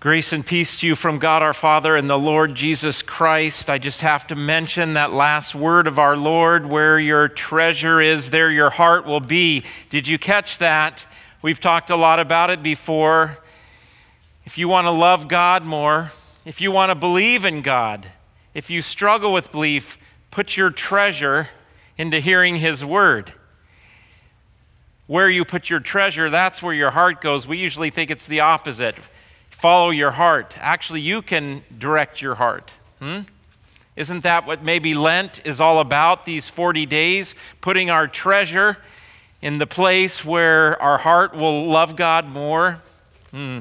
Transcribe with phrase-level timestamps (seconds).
[0.00, 3.68] Grace and peace to you from God our Father and the Lord Jesus Christ.
[3.68, 8.30] I just have to mention that last word of our Lord where your treasure is,
[8.30, 9.62] there your heart will be.
[9.90, 11.04] Did you catch that?
[11.42, 13.40] We've talked a lot about it before.
[14.46, 16.12] If you want to love God more,
[16.46, 18.10] if you want to believe in God,
[18.54, 19.98] if you struggle with belief,
[20.30, 21.50] put your treasure
[21.98, 23.34] into hearing His word.
[25.06, 27.46] Where you put your treasure, that's where your heart goes.
[27.46, 28.96] We usually think it's the opposite
[29.60, 30.56] follow your heart.
[30.58, 32.70] Actually, you can direct your heart.
[32.98, 33.20] Hmm?
[33.94, 37.34] Isn't that what maybe Lent is all about, these 40 days?
[37.60, 38.78] Putting our treasure
[39.42, 42.80] in the place where our heart will love God more?
[43.32, 43.58] Hmm.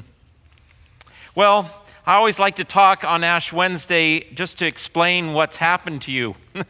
[1.35, 1.69] Well,
[2.07, 6.35] I always like to talk on Ash Wednesday just to explain what's happened to you.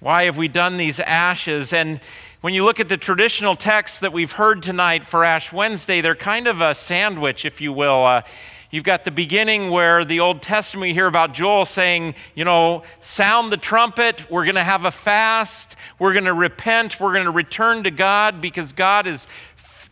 [0.00, 1.72] Why have we done these ashes?
[1.72, 2.00] And
[2.40, 6.14] when you look at the traditional texts that we've heard tonight for Ash Wednesday, they're
[6.14, 8.02] kind of a sandwich, if you will.
[8.02, 8.22] Uh,
[8.70, 12.82] you've got the beginning where the Old Testament, we hear about Joel saying, you know,
[13.00, 17.26] sound the trumpet, we're going to have a fast, we're going to repent, we're going
[17.26, 19.26] to return to God because God is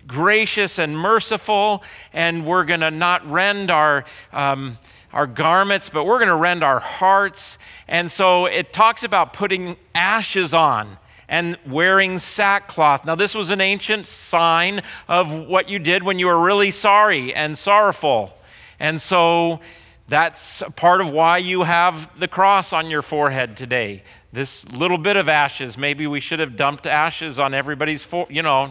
[0.06, 1.82] gracious and merciful,
[2.14, 4.04] and we're going to not rend our.
[4.32, 4.78] Um,
[5.10, 7.56] our garments, but we're going to rend our hearts.
[7.88, 13.04] And so it talks about putting ashes on and wearing sackcloth.
[13.04, 17.34] Now, this was an ancient sign of what you did when you were really sorry
[17.34, 18.34] and sorrowful.
[18.80, 19.60] And so
[20.08, 24.02] that's part of why you have the cross on your forehead today.
[24.32, 28.42] This little bit of ashes, maybe we should have dumped ashes on everybody's, fo- you
[28.42, 28.70] know,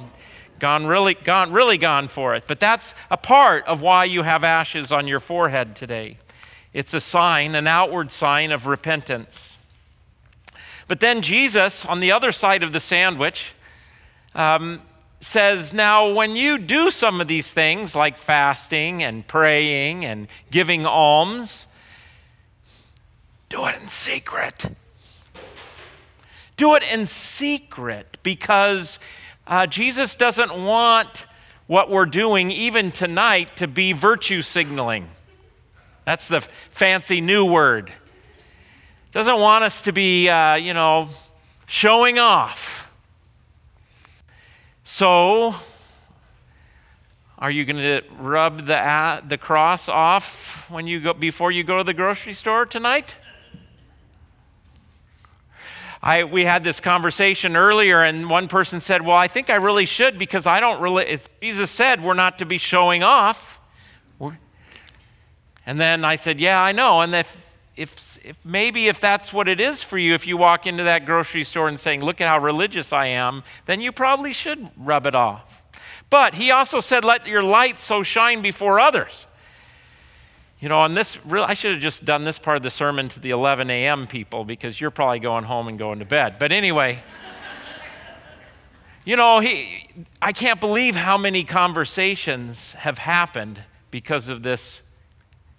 [0.60, 2.46] gone really, gone, really gone for it.
[2.48, 6.18] But that's a part of why you have ashes on your forehead today.
[6.74, 9.57] It's a sign, an outward sign of repentance.
[10.88, 13.54] But then Jesus, on the other side of the sandwich,
[14.36, 14.82] um,
[15.20, 20.86] says, Now, when you do some of these things like fasting and praying and giving
[20.86, 21.68] alms,
[23.50, 24.66] do it in secret.
[26.56, 29.00] Do it in secret because
[29.46, 31.26] uh, Jesus doesn't want
[31.68, 35.10] what we're doing, even tonight, to be virtue signaling.
[36.06, 36.40] That's the
[36.70, 37.92] fancy new word
[39.18, 41.10] doesn't want us to be, uh, you know,
[41.66, 42.88] showing off.
[44.84, 45.56] So,
[47.40, 51.64] are you going to rub the, uh, the cross off when you go, before you
[51.64, 53.16] go to the grocery store tonight?
[56.04, 59.86] I, we had this conversation earlier, and one person said, Well, I think I really
[59.86, 63.60] should because I don't really, Jesus said we're not to be showing off.
[65.66, 67.02] And then I said, Yeah, I know.
[67.02, 67.47] And if,
[67.78, 71.06] if, if maybe if that's what it is for you, if you walk into that
[71.06, 75.06] grocery store and saying, Look at how religious I am, then you probably should rub
[75.06, 75.44] it off.
[76.10, 79.28] But he also said, Let your light so shine before others.
[80.60, 83.20] You know, on this, I should have just done this part of the sermon to
[83.20, 84.08] the 11 a.m.
[84.08, 86.38] people because you're probably going home and going to bed.
[86.40, 87.04] But anyway,
[89.06, 89.88] you know, he,
[90.20, 93.62] I can't believe how many conversations have happened
[93.92, 94.82] because of this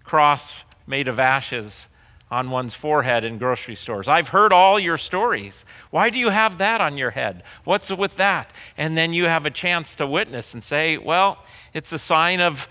[0.03, 0.53] cross
[0.89, 1.87] made of ashes
[2.31, 4.07] on one's forehead in grocery stores.
[4.07, 5.65] I've heard all your stories.
[5.91, 7.43] Why do you have that on your head?
[7.65, 8.53] What's with that?
[8.77, 11.39] And then you have a chance to witness and say, well,
[11.73, 12.69] it's a sign of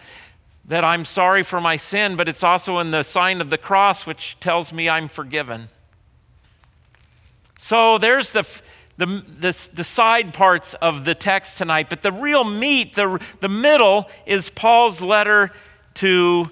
[0.67, 4.05] that I'm sorry for my sin, but it's also in the sign of the cross,
[4.05, 5.69] which tells me I'm forgiven.
[7.57, 8.45] So there's the,
[8.97, 13.49] the, the, the, side parts of the text tonight, but the real meat, the, the
[13.49, 15.51] middle, is Paul's letter
[15.95, 16.51] to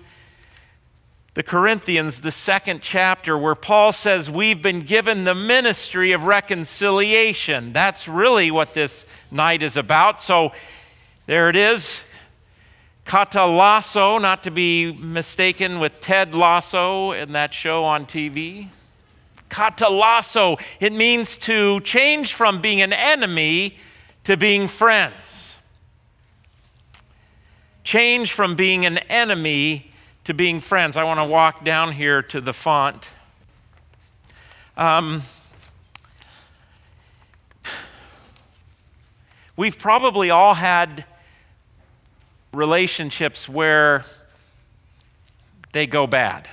[1.35, 7.73] the Corinthians, the second chapter, where Paul says we've been given the ministry of reconciliation.
[7.73, 10.21] That's really what this night is about.
[10.21, 10.53] So
[11.25, 11.99] there it is.
[13.05, 18.69] katallasso, not to be mistaken with Ted Lasso in that show on TV.
[19.49, 23.75] katallasso, it means to change from being an enemy
[24.23, 25.57] to being friends.
[27.83, 29.91] Change from being an enemy
[30.25, 30.97] to being friends.
[30.97, 33.09] I want to walk down here to the font.
[34.75, 35.21] Um,
[39.55, 41.05] we've probably all had
[42.51, 44.03] relationships where
[45.73, 46.47] they go bad.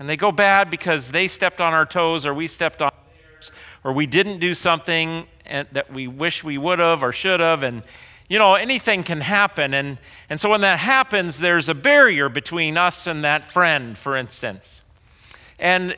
[0.00, 2.90] And they go bad because they stepped on our toes or we stepped on
[3.30, 3.52] theirs
[3.84, 7.82] or we didn't do something that we wish we would have or should have and
[8.28, 9.72] you know, anything can happen.
[9.72, 9.98] And,
[10.28, 14.82] and so when that happens, there's a barrier between us and that friend, for instance.
[15.58, 15.96] And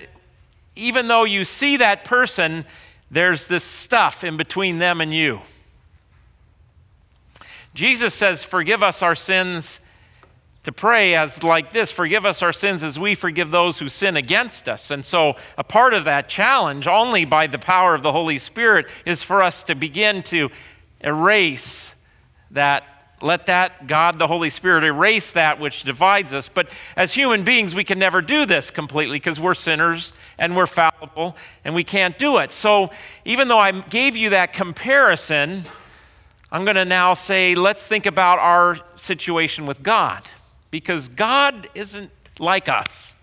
[0.77, 2.65] even though you see that person,
[3.11, 5.41] there's this stuff in between them and you.
[7.75, 9.81] Jesus says, Forgive us our sins
[10.63, 14.17] to pray as like this forgive us our sins as we forgive those who sin
[14.17, 14.91] against us.
[14.91, 18.87] And so, a part of that challenge, only by the power of the Holy Spirit,
[19.07, 20.51] is for us to begin to
[21.01, 21.95] erase
[22.53, 22.85] that.
[23.23, 26.49] Let that, God the Holy Spirit, erase that which divides us.
[26.49, 30.65] But as human beings, we can never do this completely because we're sinners and we're
[30.65, 32.51] fallible and we can't do it.
[32.51, 32.91] So,
[33.27, 35.67] even though I gave you that comparison,
[36.51, 40.23] I'm going to now say, let's think about our situation with God
[40.71, 43.15] because God isn't like us.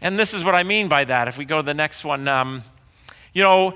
[0.00, 1.28] And this is what I mean by that.
[1.28, 2.64] If we go to the next one, um,
[3.32, 3.74] you know,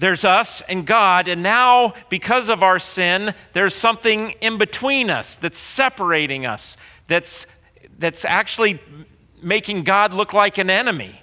[0.00, 5.36] there's us and God, and now because of our sin, there's something in between us
[5.36, 7.46] that's separating us, that's,
[7.98, 8.80] that's actually
[9.42, 11.20] making God look like an enemy.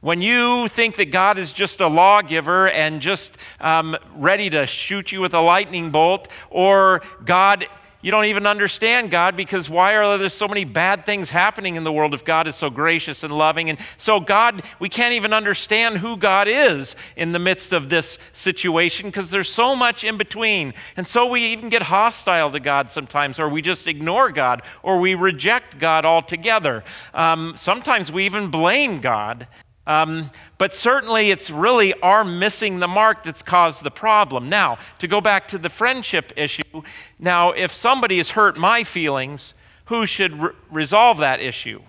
[0.00, 5.12] When you think that God is just a lawgiver and just um, ready to shoot
[5.12, 7.68] you with a lightning bolt, or God
[8.02, 11.84] you don't even understand God because why are there so many bad things happening in
[11.84, 13.70] the world if God is so gracious and loving?
[13.70, 18.18] And so, God, we can't even understand who God is in the midst of this
[18.32, 20.74] situation because there's so much in between.
[20.96, 25.00] And so, we even get hostile to God sometimes, or we just ignore God, or
[25.00, 26.84] we reject God altogether.
[27.14, 29.48] Um, sometimes we even blame God.
[29.86, 34.48] Um, but certainly, it's really our missing the mark that's caused the problem.
[34.48, 36.82] Now, to go back to the friendship issue,
[37.18, 39.54] now, if somebody has hurt my feelings,
[39.86, 41.80] who should re- resolve that issue?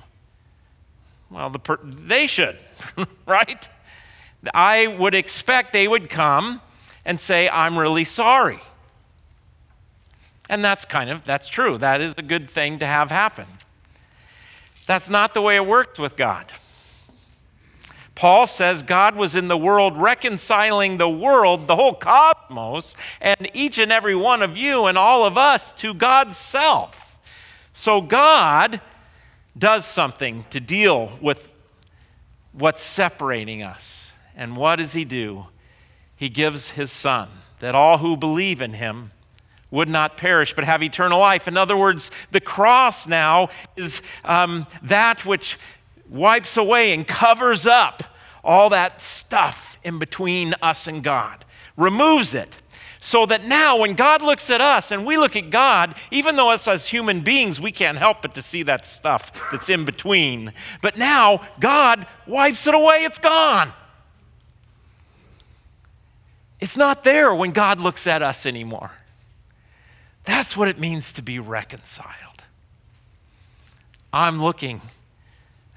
[1.32, 2.60] Well, the per- they should,
[3.26, 3.68] right?
[4.54, 6.62] I would expect they would come
[7.06, 8.60] and say, I'm really sorry.
[10.50, 11.78] And that's kind of, that's true.
[11.78, 13.48] That is a good thing to have happen.
[14.86, 16.52] That's not the way it works with God.
[18.18, 23.78] Paul says God was in the world reconciling the world, the whole cosmos, and each
[23.78, 27.20] and every one of you and all of us to God's self.
[27.74, 28.82] So God
[29.56, 31.54] does something to deal with
[32.54, 34.14] what's separating us.
[34.36, 35.46] And what does he do?
[36.16, 37.30] He gives his son
[37.60, 39.12] that all who believe in him
[39.70, 41.48] would not perish but have eternal life.
[41.48, 45.60] In other words, the cross now is um, that which
[46.10, 48.04] wipes away and covers up
[48.44, 51.46] all that stuff in between us and God,
[51.76, 52.56] removes it.
[53.00, 56.50] So that now, when God looks at us and we look at God, even though
[56.50, 60.52] us as human beings, we can't help but to see that stuff that's in between.
[60.82, 63.72] But now, God wipes it away, it's gone.
[66.60, 68.92] It's not there when God looks at us anymore.
[70.26, 72.44] That's what it means to be reconciled.
[74.12, 74.82] I'm looking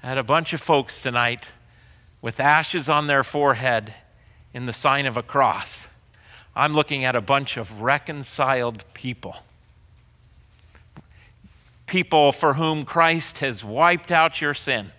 [0.03, 1.49] at a bunch of folks tonight
[2.21, 3.93] with ashes on their forehead
[4.53, 5.87] in the sign of a cross.
[6.55, 9.37] I'm looking at a bunch of reconciled people.
[11.85, 14.91] People for whom Christ has wiped out your sin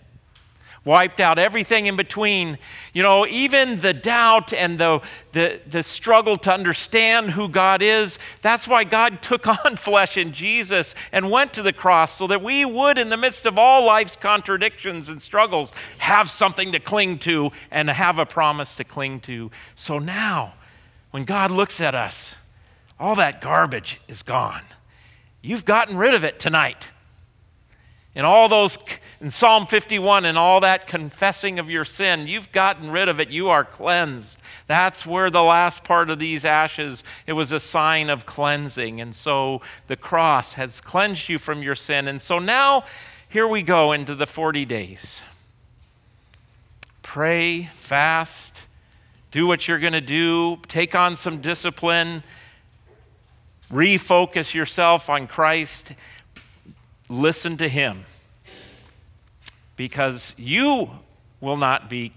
[0.84, 2.58] wiped out everything in between.
[2.92, 5.00] You know, even the doubt and the,
[5.32, 8.18] the, the struggle to understand who God is.
[8.40, 12.42] That's why God took on flesh in Jesus and went to the cross so that
[12.42, 17.18] we would, in the midst of all life's contradictions and struggles, have something to cling
[17.20, 19.50] to and have a promise to cling to.
[19.74, 20.54] So now,
[21.10, 22.36] when God looks at us,
[22.98, 24.62] all that garbage is gone.
[25.42, 26.88] You've gotten rid of it tonight.
[28.14, 28.78] And all those
[29.22, 33.30] in Psalm 51 and all that confessing of your sin, you've gotten rid of it.
[33.30, 34.40] You are cleansed.
[34.66, 39.00] That's where the last part of these ashes, it was a sign of cleansing.
[39.00, 42.08] And so the cross has cleansed you from your sin.
[42.08, 42.84] And so now
[43.28, 45.22] here we go into the 40 days.
[47.02, 48.66] Pray, fast,
[49.30, 52.24] do what you're going to do, take on some discipline,
[53.70, 55.92] refocus yourself on Christ
[57.08, 58.04] listen to him
[59.82, 60.88] because you
[61.40, 62.12] will not be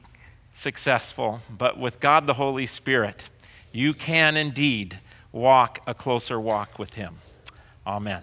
[0.54, 3.24] successful, but with God the Holy Spirit,
[3.72, 5.00] you can indeed
[5.32, 7.18] walk a closer walk with him.
[7.88, 8.22] Amen.